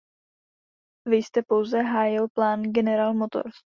Vy 1.05 1.15
jste 1.23 1.43
pouze 1.43 1.81
hájil 1.81 2.27
plán 2.29 2.63
General 2.73 3.13
Motors. 3.13 3.55